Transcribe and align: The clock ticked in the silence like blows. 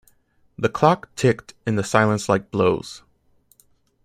The 0.57 0.67
clock 0.67 1.13
ticked 1.13 1.53
in 1.67 1.75
the 1.75 1.83
silence 1.83 2.27
like 2.27 2.49
blows. 2.49 3.03